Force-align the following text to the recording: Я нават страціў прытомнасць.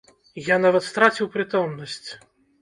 Я 0.45 0.55
нават 0.63 0.85
страціў 0.87 1.29
прытомнасць. 1.35 2.03